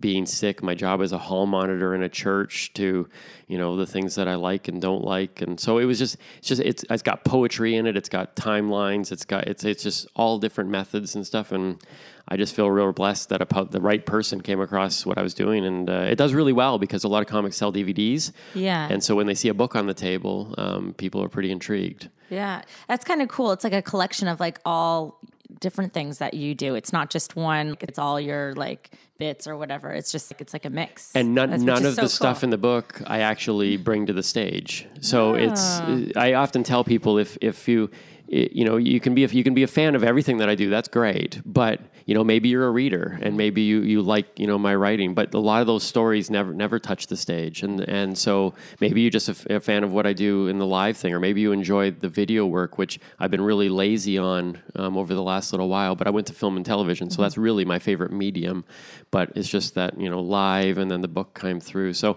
being 0.00 0.26
sick, 0.26 0.62
my 0.62 0.74
job 0.74 1.02
as 1.02 1.12
a 1.12 1.18
hall 1.18 1.46
monitor 1.46 1.94
in 1.94 2.02
a 2.02 2.08
church, 2.08 2.72
to 2.74 3.08
you 3.48 3.58
know 3.58 3.76
the 3.76 3.86
things 3.86 4.14
that 4.14 4.28
I 4.28 4.36
like 4.36 4.68
and 4.68 4.80
don't 4.80 5.04
like, 5.04 5.40
and 5.42 5.58
so 5.58 5.78
it 5.78 5.84
was 5.86 5.98
just 5.98 6.16
it's 6.38 6.48
just 6.48 6.62
it's 6.62 6.84
it's 6.90 7.02
got 7.02 7.24
poetry 7.24 7.74
in 7.74 7.86
it, 7.86 7.96
it's 7.96 8.08
got 8.08 8.36
timelines, 8.36 9.10
it's 9.12 9.24
got 9.24 9.48
it's 9.48 9.64
it's 9.64 9.82
just 9.82 10.06
all 10.14 10.38
different 10.38 10.70
methods 10.70 11.14
and 11.14 11.26
stuff, 11.26 11.50
and 11.52 11.82
I 12.28 12.36
just 12.36 12.54
feel 12.54 12.70
real 12.70 12.92
blessed 12.92 13.30
that 13.30 13.40
a, 13.40 13.46
pu- 13.46 13.68
the 13.70 13.80
right 13.80 14.04
person 14.04 14.40
came 14.42 14.60
across 14.60 15.04
what 15.06 15.18
I 15.18 15.22
was 15.22 15.34
doing, 15.34 15.64
and 15.64 15.88
uh, 15.88 15.92
it 16.10 16.16
does 16.16 16.34
really 16.34 16.52
well 16.52 16.78
because 16.78 17.02
a 17.04 17.08
lot 17.08 17.22
of 17.22 17.26
comics 17.28 17.56
sell 17.56 17.72
DVDs, 17.72 18.32
Yeah. 18.54 18.86
and 18.90 19.02
so 19.02 19.16
when 19.16 19.26
they 19.26 19.34
see 19.34 19.48
a 19.48 19.54
book 19.54 19.74
on 19.74 19.86
the 19.86 19.94
table, 19.94 20.54
um, 20.58 20.94
people 20.94 21.22
are 21.22 21.28
pretty 21.28 21.50
intrigued. 21.50 22.10
Yeah. 22.30 22.60
That's 22.88 23.06
kind 23.06 23.22
of 23.22 23.28
cool. 23.28 23.52
It's 23.52 23.64
like 23.64 23.72
a 23.72 23.80
collection 23.80 24.28
of 24.28 24.38
like 24.38 24.60
all 24.66 25.18
different 25.60 25.92
things 25.92 26.18
that 26.18 26.34
you 26.34 26.54
do. 26.54 26.74
It's 26.74 26.92
not 26.92 27.10
just 27.10 27.36
one, 27.36 27.76
it's 27.80 27.98
all 27.98 28.20
your 28.20 28.54
like 28.54 28.90
bits 29.18 29.46
or 29.46 29.56
whatever. 29.56 29.90
It's 29.90 30.12
just 30.12 30.30
like 30.32 30.40
it's 30.40 30.52
like 30.52 30.64
a 30.64 30.70
mix. 30.70 31.14
And 31.14 31.34
none, 31.34 31.50
none 31.64 31.84
of 31.84 31.94
so 31.94 32.02
the 32.02 32.08
stuff 32.08 32.44
in 32.44 32.50
the 32.50 32.58
book 32.58 33.00
I 33.06 33.20
actually 33.20 33.76
bring 33.76 34.06
to 34.06 34.12
the 34.12 34.22
stage. 34.22 34.86
So 35.00 35.34
it's 35.34 35.80
Ah. 35.80 35.98
I 36.16 36.34
often 36.34 36.62
tell 36.62 36.84
people 36.84 37.18
if 37.18 37.36
if 37.40 37.68
you 37.68 37.90
you 38.28 38.64
know 38.64 38.76
you 38.76 39.00
can 39.00 39.14
be 39.14 39.24
if 39.24 39.32
you 39.32 39.42
can 39.42 39.54
be 39.54 39.62
a 39.62 39.66
fan 39.66 39.94
of 39.94 40.04
everything 40.04 40.36
that 40.38 40.48
I 40.50 40.54
do 40.54 40.68
that's 40.68 40.88
great 40.88 41.40
but 41.46 41.80
you 42.08 42.14
know 42.14 42.24
maybe 42.24 42.48
you're 42.48 42.66
a 42.66 42.70
reader 42.70 43.18
and 43.22 43.36
maybe 43.36 43.60
you 43.60 43.82
you 43.82 44.00
like 44.00 44.26
you 44.38 44.46
know 44.46 44.58
my 44.58 44.74
writing 44.74 45.12
but 45.12 45.34
a 45.34 45.38
lot 45.38 45.60
of 45.60 45.66
those 45.66 45.84
stories 45.84 46.30
never 46.30 46.54
never 46.54 46.78
touch 46.78 47.06
the 47.08 47.16
stage 47.16 47.62
and 47.62 47.80
and 47.82 48.16
so 48.16 48.54
maybe 48.80 49.02
you're 49.02 49.10
just 49.10 49.28
a, 49.28 49.32
f- 49.32 49.46
a 49.50 49.60
fan 49.60 49.84
of 49.84 49.92
what 49.92 50.06
I 50.06 50.14
do 50.14 50.48
in 50.48 50.56
the 50.58 50.64
live 50.66 50.96
thing 50.96 51.12
or 51.12 51.20
maybe 51.20 51.42
you 51.42 51.52
enjoy 51.52 51.90
the 51.90 52.08
video 52.08 52.46
work 52.46 52.78
which 52.78 52.98
I've 53.20 53.30
been 53.30 53.42
really 53.42 53.68
lazy 53.68 54.16
on 54.16 54.58
um, 54.74 54.96
over 54.96 55.12
the 55.14 55.22
last 55.22 55.52
little 55.52 55.68
while 55.68 55.94
but 55.96 56.06
I 56.06 56.10
went 56.10 56.26
to 56.28 56.32
film 56.32 56.56
and 56.56 56.64
television 56.64 57.10
so 57.10 57.20
that's 57.20 57.36
really 57.36 57.66
my 57.66 57.78
favorite 57.78 58.10
medium 58.10 58.64
but 59.10 59.30
it's 59.36 59.48
just 59.48 59.74
that 59.74 60.00
you 60.00 60.08
know 60.08 60.20
live 60.20 60.78
and 60.78 60.90
then 60.90 61.02
the 61.02 61.08
book 61.18 61.38
came 61.38 61.60
through 61.60 61.92
so 61.92 62.16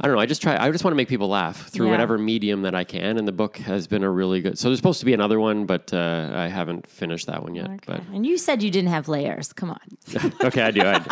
I 0.00 0.06
don't 0.06 0.14
know 0.14 0.22
I 0.22 0.26
just 0.26 0.40
try 0.42 0.54
I 0.56 0.70
just 0.70 0.84
want 0.84 0.92
to 0.92 0.96
make 1.02 1.08
people 1.08 1.28
laugh 1.28 1.66
through 1.68 1.86
Yeah. 1.86 1.92
whatever 1.92 2.16
medium 2.16 2.62
that 2.62 2.76
I 2.76 2.84
can 2.84 3.18
and 3.18 3.26
the 3.26 3.32
book 3.42 3.56
has 3.72 3.88
been 3.88 4.04
a 4.04 4.10
really 4.20 4.40
good 4.40 4.56
so 4.56 4.68
there's 4.68 4.78
supposed 4.78 5.00
to 5.00 5.06
be 5.06 5.14
another 5.14 5.40
one 5.40 5.66
but 5.66 5.92
uh, 5.92 6.30
I 6.32 6.46
haven't 6.46 6.86
finished 6.86 7.26
that 7.26 7.42
one 7.42 7.56
yet 7.56 7.70
Okay. 7.88 8.00
And 8.14 8.24
you 8.24 8.38
said 8.38 8.62
you 8.62 8.70
didn't 8.70 8.90
have 8.90 9.08
layers. 9.08 9.31
Come 9.54 9.70
on. 9.70 10.32
okay 10.44 10.62
I 10.62 10.70
do 10.70 10.82
I 10.82 10.98
do. 10.98 11.10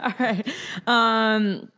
All 0.00 0.14
right. 0.18 0.48
Um, 0.86 1.70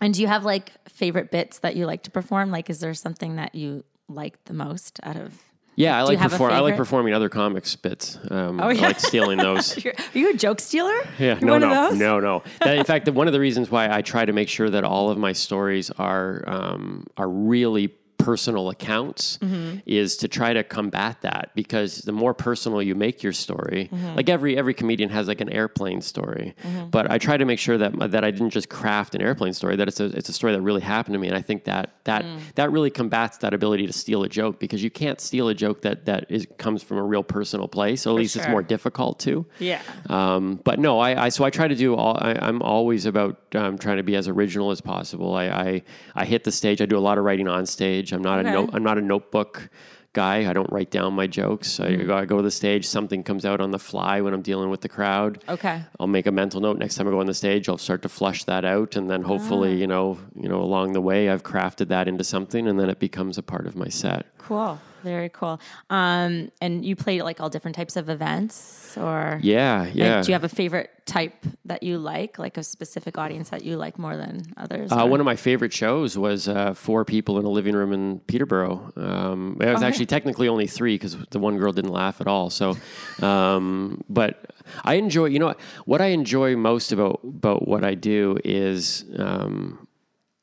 and 0.00 0.14
do 0.14 0.20
you 0.22 0.26
have 0.28 0.44
like 0.44 0.72
favorite 0.88 1.30
bits 1.30 1.58
that 1.60 1.76
you 1.76 1.86
like 1.86 2.02
to 2.04 2.10
perform? 2.10 2.50
Like, 2.50 2.70
is 2.70 2.80
there 2.80 2.94
something 2.94 3.36
that 3.36 3.54
you 3.54 3.84
like 4.08 4.42
the 4.44 4.54
most 4.54 5.00
out 5.02 5.16
of? 5.16 5.42
Yeah, 5.76 5.96
I 5.98 6.02
like 6.02 6.18
perform. 6.18 6.52
I 6.52 6.60
like 6.60 6.76
performing 6.76 7.14
other 7.14 7.30
comics 7.30 7.74
bits. 7.74 8.18
Um, 8.30 8.60
Oh, 8.60 8.68
I 8.68 8.72
like 8.74 9.00
stealing 9.00 9.38
those. 9.48 9.82
You're, 9.82 9.94
you 10.12 10.30
a 10.30 10.34
joke 10.34 10.60
stealer? 10.60 10.92
Yeah, 11.18 11.38
You're 11.38 11.40
no, 11.40 11.52
one 11.52 11.60
no, 11.62 11.84
of 11.86 11.90
those? 11.90 11.98
no, 11.98 12.20
no. 12.20 12.42
That, 12.60 12.76
in 12.76 12.84
fact, 12.84 13.06
the, 13.06 13.12
one 13.12 13.28
of 13.28 13.32
the 13.32 13.40
reasons 13.40 13.70
why 13.70 13.90
I 13.90 14.02
try 14.02 14.26
to 14.26 14.32
make 14.32 14.48
sure 14.50 14.68
that 14.68 14.84
all 14.84 15.08
of 15.08 15.16
my 15.16 15.32
stories 15.32 15.90
are 15.92 16.44
um, 16.46 17.06
are 17.16 17.28
really 17.28 17.94
personal 18.24 18.68
accounts 18.70 19.38
Mm-hmm. 19.38 19.78
is 19.86 20.16
to 20.18 20.28
try 20.28 20.52
to 20.52 20.62
combat 20.62 21.22
that 21.22 21.50
because 21.54 21.98
the 22.08 22.12
more 22.12 22.34
personal 22.34 22.82
you 22.82 22.94
make 22.94 23.22
your 23.22 23.32
story, 23.32 23.88
Mm-hmm. 23.92 24.16
like 24.16 24.28
every 24.28 24.56
every 24.56 24.74
comedian 24.74 25.10
has 25.10 25.26
like 25.28 25.40
an 25.40 25.48
airplane 25.50 26.00
story, 26.02 26.54
but 26.90 27.10
I 27.10 27.18
try 27.18 27.36
to 27.36 27.44
make 27.44 27.58
sure 27.58 27.78
that 27.78 27.92
that 28.14 28.24
I 28.24 28.30
didn't 28.30 28.50
just 28.50 28.68
craft 28.68 29.14
an 29.14 29.22
airplane 29.22 29.52
story, 29.54 29.76
that 29.76 29.88
it's 29.88 30.00
a 30.00 30.06
it's 30.18 30.28
a 30.28 30.32
story 30.32 30.52
that 30.52 30.60
really 30.62 30.80
happened 30.82 31.14
to 31.14 31.18
me, 31.18 31.28
and 31.28 31.36
I 31.36 31.42
think 31.42 31.64
that 31.64 31.84
that 32.04 32.20
Mm. 32.24 32.38
that 32.56 32.70
really 32.70 32.90
combats 32.90 33.38
that 33.38 33.54
ability 33.54 33.86
to 33.86 33.92
steal 33.92 34.22
a 34.24 34.28
joke 34.28 34.58
because 34.60 34.82
you 34.84 34.90
can't 34.90 35.20
steal 35.20 35.48
a 35.48 35.54
joke 35.54 35.80
that 35.82 36.04
that 36.04 36.26
is 36.28 36.46
comes 36.58 36.82
from 36.82 36.98
a 36.98 37.02
real 37.02 37.22
personal 37.24 37.66
place. 37.68 38.02
So 38.02 38.10
at 38.10 38.16
least 38.16 38.36
it's 38.36 38.48
more 38.48 38.62
difficult 38.62 39.18
to. 39.20 39.46
Yeah. 39.58 39.80
Um, 40.08 40.60
but 40.64 40.78
no, 40.78 40.98
I, 40.98 41.24
I 41.26 41.28
so 41.30 41.44
I 41.44 41.50
try 41.50 41.66
to 41.68 41.74
do 41.74 41.94
all. 41.96 42.16
I, 42.20 42.32
I'm 42.40 42.60
always 42.62 43.06
about 43.06 43.36
um, 43.54 43.78
trying 43.78 43.96
to 43.96 44.02
be 44.02 44.16
as 44.16 44.28
original 44.28 44.70
as 44.70 44.80
possible. 44.80 45.34
I, 45.34 45.44
I 45.48 45.82
I 46.14 46.24
hit 46.26 46.44
the 46.44 46.52
stage. 46.52 46.80
I 46.82 46.86
do 46.86 46.98
a 46.98 47.04
lot 47.08 47.16
of 47.18 47.24
writing 47.24 47.48
on 47.48 47.64
stage. 47.66 48.09
I'm 48.12 48.22
not 48.22 48.40
Okay. 48.40 48.48
a 48.48 48.52
note. 48.52 48.70
I'm 48.72 48.82
not 48.82 48.98
a 48.98 49.00
notebook 49.02 49.68
guy. 50.12 50.48
I 50.50 50.52
don't 50.52 50.70
write 50.72 50.90
down 50.90 51.14
my 51.14 51.26
jokes. 51.28 51.78
I, 51.78 51.90
Mm-hmm. 51.92 52.06
go, 52.08 52.16
I 52.16 52.24
go 52.24 52.36
to 52.38 52.42
the 52.42 52.50
stage. 52.50 52.84
Something 52.86 53.22
comes 53.22 53.44
out 53.44 53.60
on 53.60 53.70
the 53.70 53.78
fly 53.78 54.20
when 54.20 54.34
I'm 54.34 54.42
dealing 54.42 54.68
with 54.70 54.80
the 54.80 54.88
crowd. 54.88 55.42
Okay. 55.48 55.82
I'll 56.00 56.08
make 56.08 56.26
a 56.26 56.32
mental 56.32 56.60
note. 56.60 56.78
Next 56.78 56.96
time 56.96 57.06
I 57.06 57.10
go 57.10 57.20
on 57.20 57.26
the 57.26 57.34
stage, 57.34 57.68
I'll 57.68 57.78
start 57.78 58.02
to 58.02 58.08
flush 58.08 58.42
that 58.44 58.64
out, 58.64 58.96
and 58.96 59.08
then 59.08 59.22
hopefully, 59.22 59.72
Ah. 59.74 59.76
you 59.76 59.86
know, 59.86 60.18
you 60.34 60.48
know, 60.48 60.60
along 60.60 60.94
the 60.94 61.00
way, 61.00 61.28
I've 61.30 61.44
crafted 61.44 61.88
that 61.88 62.08
into 62.08 62.24
something, 62.24 62.66
and 62.66 62.78
then 62.80 62.90
it 62.90 62.98
becomes 62.98 63.38
a 63.38 63.42
part 63.42 63.66
of 63.66 63.76
my 63.76 63.88
set. 63.88 64.26
Cool. 64.38 64.80
Very 65.02 65.28
cool. 65.28 65.60
Um, 65.88 66.50
and 66.60 66.84
you 66.84 66.96
play 66.96 67.22
like 67.22 67.40
all 67.40 67.48
different 67.50 67.74
types 67.76 67.96
of 67.96 68.08
events, 68.08 68.96
or 68.98 69.40
Yeah, 69.42 69.82
like, 69.82 69.94
yeah. 69.94 70.22
do 70.22 70.28
you 70.28 70.32
have 70.34 70.44
a 70.44 70.48
favorite 70.48 70.90
type 71.06 71.34
that 71.64 71.82
you 71.82 71.98
like, 71.98 72.38
like 72.38 72.56
a 72.56 72.62
specific 72.62 73.16
audience 73.18 73.50
that 73.50 73.64
you 73.64 73.76
like 73.76 73.98
more 73.98 74.16
than 74.16 74.42
others? 74.56 74.92
Uh, 74.92 75.06
one 75.06 75.20
of 75.20 75.26
my 75.26 75.36
favorite 75.36 75.72
shows 75.72 76.16
was 76.18 76.48
uh, 76.48 76.74
four 76.74 77.04
people 77.04 77.38
in 77.38 77.44
a 77.44 77.48
living 77.48 77.74
room 77.74 77.92
in 77.92 78.20
Peterborough. 78.20 78.92
Um, 78.96 79.56
it 79.60 79.66
was 79.66 79.76
Okay. 79.76 79.86
actually 79.86 80.06
technically 80.06 80.48
only 80.48 80.66
three 80.66 80.94
because 80.94 81.16
the 81.30 81.38
one 81.38 81.56
girl 81.58 81.72
didn't 81.72 81.92
laugh 81.92 82.20
at 82.20 82.26
all. 82.26 82.50
So, 82.50 82.76
um, 83.22 84.02
but 84.08 84.52
I 84.84 84.94
enjoy. 84.94 85.26
You 85.26 85.38
know 85.38 85.54
what 85.84 86.00
I 86.00 86.06
enjoy 86.06 86.56
most 86.56 86.92
about 86.92 87.20
about 87.24 87.66
what 87.66 87.84
I 87.84 87.94
do 87.94 88.38
is 88.44 89.04
um, 89.18 89.86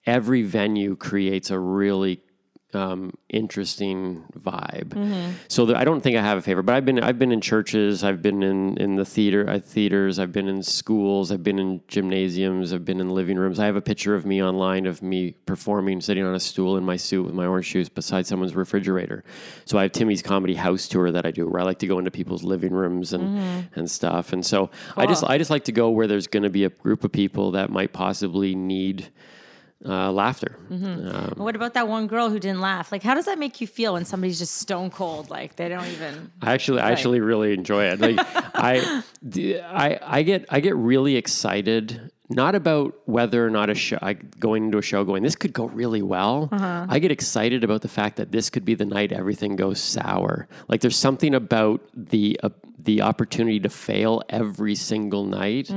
every 0.06 0.42
venue 0.44 0.96
creates 0.96 1.52
a 1.52 1.60
really 1.60 2.22
um, 2.74 3.14
interesting 3.30 4.26
vibe. 4.38 4.94
So 5.48 5.66
the, 5.66 5.78
I 5.78 5.86
don't 5.86 6.02
think 6.02 6.18
I 6.18 6.22
have 6.22 6.38
a 6.38 6.42
favorite, 6.42 6.64
but 6.64 6.76
I've 6.76 6.84
been 6.84 7.00
I've 7.00 7.18
been 7.18 7.32
in 7.32 7.40
churches, 7.40 8.04
I've 8.04 8.22
been 8.22 8.44
in 8.44 8.78
in 8.78 8.96
the 8.96 9.06
theater 9.06 9.50
uh, 9.50 9.60
theaters, 9.60 10.20
I've 10.20 10.34
been 10.34 10.48
in 10.50 10.62
schools, 10.64 11.32
I've 11.32 11.44
been 11.44 11.60
in 11.60 11.82
gymnasiums, 11.88 12.74
I've 12.74 12.84
been 12.84 13.00
in 13.00 13.10
living 13.10 13.38
rooms. 13.38 13.60
I 13.60 13.66
have 13.66 13.78
a 13.78 13.82
picture 13.82 14.16
of 14.16 14.26
me 14.26 14.44
online 14.44 14.86
of 14.86 15.02
me 15.02 15.32
performing, 15.46 16.02
sitting 16.02 16.26
on 16.26 16.36
a 16.36 16.40
stool 16.40 16.76
in 16.78 16.84
my 16.84 16.98
suit 16.98 17.24
with 17.24 17.34
my 17.34 17.46
orange 17.46 17.68
shoes 17.68 17.88
beside 17.88 18.28
someone's 18.28 18.56
refrigerator. 18.56 19.24
So 19.66 19.78
I 19.78 19.84
have 19.84 19.94
Timmy's 19.94 20.22
comedy 20.22 20.56
house 20.56 20.88
tour 20.90 21.12
that 21.12 21.26
I 21.26 21.32
do, 21.32 21.48
where 21.48 21.62
I 21.62 21.64
like 21.64 21.80
to 21.80 21.88
go 21.88 22.00
into 22.00 22.12
people's 22.12 22.44
living 22.44 22.74
rooms 22.74 23.14
and 23.14 23.70
and 23.76 23.90
stuff. 23.90 24.34
And 24.34 24.46
so 24.46 24.70
I 24.98 25.06
just 25.06 25.24
I 25.24 25.38
just 25.38 25.50
like 25.50 25.64
to 25.66 25.72
go 25.72 25.90
where 25.90 26.08
there's 26.08 26.28
going 26.28 26.44
to 26.44 26.50
be 26.50 26.66
a 26.66 26.70
group 26.70 27.06
of 27.06 27.14
people 27.14 27.52
that 27.52 27.70
might 27.70 27.94
possibly 27.94 28.56
need 28.56 29.10
uh, 29.86 30.12
laughter. 30.12 30.58
Um, 30.70 31.34
what 31.38 31.56
about 31.56 31.74
that 31.76 31.88
one 31.88 32.08
girl 32.08 32.30
who 32.30 32.40
didn't 32.40 32.62
laugh? 32.62 32.92
Like, 32.92 33.04
how 33.04 33.14
does 33.14 33.26
that 33.26 33.38
make 33.38 33.62
you 33.62 33.68
feel 33.68 33.94
when 33.94 34.06
somebody's 34.06 34.40
just 34.40 34.56
stone 34.56 34.90
cold? 34.90 35.30
Like 35.30 35.56
they 35.56 35.70
don't 35.70 35.86
even. 35.88 36.32
I 36.42 36.54
actually, 36.54 36.82
I 36.82 36.92
actually 36.92 37.20
really 37.20 37.54
enjoy 37.54 37.86
it. 37.86 38.00
Like, 38.00 38.16
I, 38.56 39.04
I, 39.36 40.00
I 40.02 40.24
get, 40.24 40.46
I 40.50 40.60
get 40.60 40.76
really 40.76 41.16
excited. 41.16 42.12
Not 42.30 42.56
about 42.56 42.94
whether 43.06 43.46
or 43.46 43.50
not 43.50 43.70
a 43.70 43.76
show, 43.76 43.98
I, 44.02 44.14
going 44.14 44.66
into 44.66 44.78
a 44.78 44.82
show, 44.82 45.06
going 45.06 45.24
this 45.24 45.38
could 45.38 45.54
go 45.54 45.68
really 45.68 46.02
well. 46.02 46.50
I 46.52 47.00
get 47.00 47.10
excited 47.10 47.64
about 47.64 47.84
the 47.84 47.88
fact 47.88 48.18
that 48.18 48.34
this 48.34 48.50
could 48.50 48.66
be 48.66 48.74
the 48.76 48.84
night 48.86 49.14
everything 49.14 49.56
goes 49.56 49.80
sour. 49.80 50.50
Like, 50.68 50.82
there's 50.82 50.98
something 50.98 51.34
about 51.34 51.82
the 51.96 52.38
uh, 52.44 52.50
the 52.80 53.02
opportunity 53.02 53.62
to 53.62 53.70
fail 53.70 54.24
every 54.28 54.76
single 54.76 55.24
night. 55.26 55.70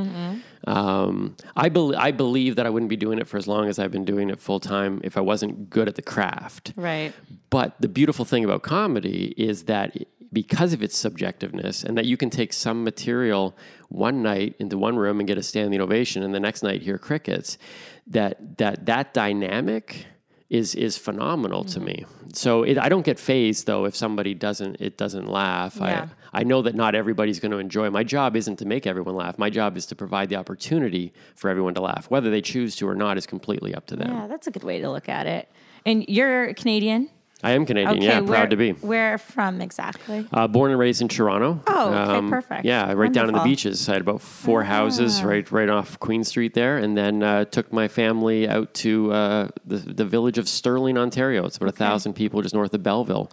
Um, 0.67 1.37
I 1.57 1.69
believe, 1.69 1.99
I 1.99 2.11
believe 2.11 2.57
that 2.57 2.67
I 2.67 2.71
wouldn't 2.71 2.91
be 2.91 2.97
doing 2.97 3.19
it 3.19 3.27
for 3.27 3.37
as 3.37 3.49
long 3.49 3.69
as 3.69 3.79
I've 3.79 3.91
been 3.91 4.05
doing 4.05 4.31
it 4.31 4.39
full 4.39 4.61
time 4.61 5.01
if 5.03 5.17
I 5.17 5.21
wasn't 5.21 5.71
good 5.71 5.89
at 5.89 5.95
the 5.95 6.03
craft. 6.03 6.73
Right. 6.77 7.13
But 7.49 7.81
the 7.81 7.89
beautiful 7.89 8.25
thing 8.25 8.45
about 8.45 8.63
comedy 8.63 9.35
is 9.37 9.65
that 9.65 9.97
because 10.33 10.73
of 10.73 10.83
its 10.83 11.03
subjectiveness, 11.03 11.85
and 11.85 11.99
that 11.99 12.07
you 12.07 12.17
can 12.17 12.31
take 12.31 12.53
some 12.53 12.85
material 12.85 13.57
one 13.89 14.23
night 14.23 14.55
into 14.59 14.79
one 14.79 14.97
room 14.97 15.19
and 15.19 15.27
get 15.27 15.39
a 15.39 15.43
standing 15.43 15.81
ovation, 15.81 16.23
and 16.23 16.35
the 16.35 16.41
next 16.41 16.63
night 16.63 16.83
hear 16.83 16.99
crickets, 16.99 17.59
that 18.07 18.59
that 18.59 18.87
that 18.87 19.13
dynamic 19.13 20.07
is 20.49 20.75
is 20.75 20.97
phenomenal 20.97 21.65
to 21.65 21.81
me. 21.81 22.05
So 22.33 22.63
it, 22.63 22.79
I 22.79 22.89
don't 22.89 23.05
get 23.05 23.19
fazed 23.19 23.67
though 23.67 23.87
if 23.87 23.97
somebody 23.97 24.35
doesn't 24.35 24.77
it 24.81 24.97
doesn't 24.97 25.27
laugh. 25.27 25.79
Yeah. 25.81 25.85
I 25.85 26.09
I 26.33 26.45
know 26.45 26.63
that 26.63 26.75
not 26.75 26.95
everybody's 26.95 27.41
going 27.41 27.51
to 27.53 27.59
enjoy. 27.59 27.91
My 27.91 28.05
job 28.05 28.37
isn't 28.37 28.57
to 28.61 28.65
make 28.65 28.87
everyone 28.87 29.17
laugh. 29.17 29.39
My 29.39 29.51
job 29.51 29.77
is 29.77 29.87
to 29.87 29.97
provide 29.97 30.29
the 30.29 30.37
opportunity 30.37 31.13
for 31.35 31.51
everyone 31.51 31.75
to 31.75 31.81
laugh. 31.81 32.11
Whether 32.11 32.31
they 32.31 32.41
choose 32.41 32.77
to 32.77 32.89
or 32.89 32.95
not 32.95 33.19
is 33.19 33.27
completely 33.27 33.75
up 33.75 33.87
to 33.87 33.97
them. 33.97 34.11
Yeah, 34.13 34.27
that's 34.29 34.47
a 34.47 34.51
good 34.51 34.63
way 34.65 34.81
to 34.81 34.91
look 34.91 35.09
at 35.09 35.27
it. 35.27 35.49
And 35.85 36.05
you're 36.09 36.55
Canadian. 36.55 37.09
I 37.43 37.53
am 37.53 37.65
Canadian. 37.65 38.03
yeah, 38.03 38.21
where, 38.21 38.29
proud 38.29 38.51
to 38.51 38.57
be. 38.57 38.73
Where 38.73 39.17
from 39.17 39.63
exactly? 39.63 40.27
Uh, 40.31 40.47
born 40.47 40.73
and 40.73 40.79
raised 40.79 41.01
in 41.01 41.09
Toronto. 41.09 41.63
Oh, 41.67 41.95
okay, 42.19 42.29
perfect. 42.29 42.65
Yeah, 42.67 42.93
right 42.93 43.11
down 43.11 43.29
in 43.29 43.35
the 43.35 43.41
beaches. 43.43 43.89
I 43.89 43.95
had 43.95 44.03
about 44.03 44.21
four 44.21 44.63
houses 44.63 45.23
Ah. 45.23 45.27
right 45.27 45.51
right 45.51 45.71
off 45.71 45.99
Queen 46.01 46.23
Street 46.23 46.53
there, 46.53 46.77
and 46.77 46.99
then 46.99 47.23
uh, 47.23 47.47
took 47.47 47.73
my 47.73 47.89
family 47.89 48.47
out 48.47 48.75
to 48.75 49.11
uh, 49.13 49.49
the 49.65 49.77
the 49.79 50.05
village 50.05 50.37
of 50.37 50.51
Stirling, 50.51 50.99
Ontario. 50.99 51.47
It's 51.47 51.57
about 51.57 51.71
a 51.71 51.73
thousand 51.73 52.13
people 52.13 52.43
just 52.43 52.55
north 52.55 52.75
of 52.75 52.83
Belleville. 52.83 53.31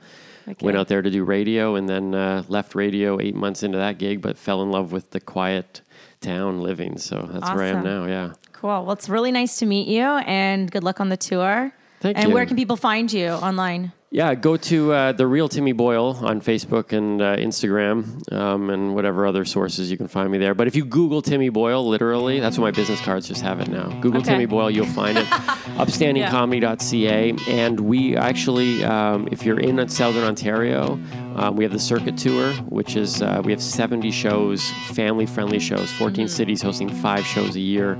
Okay. 0.47 0.65
Went 0.65 0.77
out 0.77 0.87
there 0.87 1.01
to 1.01 1.09
do 1.09 1.23
radio, 1.23 1.75
and 1.75 1.89
then 1.89 2.15
uh, 2.15 2.43
left 2.47 2.73
radio 2.73 3.19
eight 3.19 3.35
months 3.35 3.63
into 3.63 3.77
that 3.77 3.97
gig, 3.97 4.21
but 4.21 4.37
fell 4.37 4.63
in 4.63 4.71
love 4.71 4.91
with 4.91 5.11
the 5.11 5.19
quiet 5.19 5.81
town 6.21 6.61
living. 6.61 6.97
So 6.97 7.27
that's 7.29 7.49
where 7.51 7.63
I 7.63 7.67
am 7.67 7.83
now. 7.83 8.05
Yeah. 8.05 8.33
Cool. 8.53 8.69
Well, 8.85 8.91
it's 8.91 9.09
really 9.09 9.31
nice 9.31 9.57
to 9.59 9.65
meet 9.65 9.87
you, 9.87 10.03
and 10.03 10.71
good 10.71 10.83
luck 10.83 11.01
on 11.01 11.09
the 11.09 11.17
tour. 11.17 11.73
Thank 11.99 12.17
you. 12.17 12.21
and 12.21 12.29
you. 12.29 12.33
where 12.33 12.45
can 12.45 12.55
people 12.55 12.77
find 12.77 13.11
you 13.11 13.29
online? 13.29 13.91
Yeah, 14.09 14.35
go 14.35 14.55
to 14.55 14.93
uh, 14.93 15.11
the 15.11 15.27
real 15.27 15.49
Timmy 15.49 15.73
Boyle 15.73 16.17
on 16.21 16.39
Facebook 16.39 16.93
and 16.93 17.21
uh, 17.21 17.35
Instagram 17.35 18.31
um, 18.31 18.69
and 18.69 18.95
whatever 18.95 19.27
other 19.27 19.43
sources 19.43 19.91
you 19.91 19.97
can 19.97 20.07
find 20.07 20.31
me 20.31 20.37
there. 20.37 20.55
But 20.55 20.67
if 20.67 20.77
you 20.77 20.85
Google 20.85 21.21
Timmy 21.21 21.49
Boyle, 21.49 21.85
literally, 21.85 22.39
that's 22.39 22.57
what 22.57 22.63
my 22.63 22.71
business 22.71 23.01
cards 23.01 23.27
just 23.27 23.41
have 23.41 23.59
it 23.59 23.67
now. 23.67 23.89
Google 23.99 24.21
Okay. 24.21 24.31
Timmy 24.31 24.45
Boyle, 24.45 24.71
you'll 24.71 24.85
find 24.85 25.17
it. 25.17 25.25
Upstandingcomedy.ca, 25.77 27.35
and 27.49 27.81
we 27.81 28.15
actually, 28.15 28.81
um, 28.85 29.27
if 29.29 29.43
you're 29.45 29.59
in 29.59 29.85
Southern 29.89 30.23
Ontario, 30.23 30.97
um, 31.35 31.57
we 31.57 31.65
have 31.65 31.73
the 31.73 31.79
circuit 31.79 32.17
tour, 32.17 32.53
which 32.69 32.95
is 32.95 33.21
uh, 33.21 33.41
we 33.43 33.51
have 33.51 33.61
70 33.61 34.09
shows, 34.11 34.71
family-friendly 34.91 35.59
shows, 35.59 35.91
14 35.91 36.29
cities 36.29 36.61
hosting 36.61 36.89
five 36.89 37.25
shows 37.25 37.57
a 37.57 37.59
year. 37.59 37.99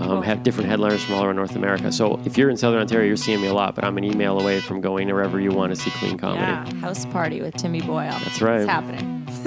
Um, 0.00 0.22
have 0.22 0.42
different 0.42 0.68
headliners 0.70 1.02
from 1.04 1.14
all 1.16 1.24
around 1.24 1.36
North 1.36 1.56
America. 1.56 1.90
So 1.92 2.20
if 2.24 2.38
you're 2.38 2.50
in 2.50 2.56
Southern 2.56 2.80
Ontario, 2.80 3.06
you're 3.06 3.16
seeing 3.16 3.40
me 3.40 3.48
a 3.48 3.54
lot, 3.54 3.74
but 3.74 3.84
I'm 3.84 3.98
an 3.98 4.04
email 4.04 4.38
away 4.40 4.60
from 4.60 4.80
going 4.80 5.08
wherever 5.08 5.40
you 5.40 5.50
want 5.50 5.74
to 5.74 5.76
see 5.76 5.90
clean 5.90 6.16
comedy. 6.16 6.40
Yeah, 6.40 6.72
house 6.80 7.04
party 7.06 7.40
with 7.40 7.56
Timmy 7.56 7.80
Boyle. 7.80 8.10
That's 8.10 8.40
right. 8.40 8.60
It's 8.60 8.68
happening. 8.70 9.26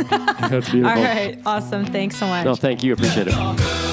That's 0.50 0.70
beautiful. 0.70 0.98
All 0.98 1.04
right. 1.04 1.38
Awesome. 1.46 1.86
Thanks 1.86 2.18
so 2.18 2.28
much. 2.28 2.46
No, 2.46 2.56
thank 2.56 2.84
you. 2.84 2.94
Appreciate 2.94 3.28
it. 3.30 3.88